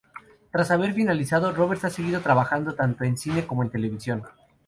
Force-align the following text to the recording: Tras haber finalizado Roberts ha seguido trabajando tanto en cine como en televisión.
Tras 0.51 0.71
haber 0.71 0.95
finalizado 0.95 1.51
Roberts 1.51 1.85
ha 1.85 1.91
seguido 1.91 2.21
trabajando 2.21 2.73
tanto 2.73 3.03
en 3.03 3.17
cine 3.19 3.45
como 3.45 3.61
en 3.61 3.69
televisión. 3.69 4.23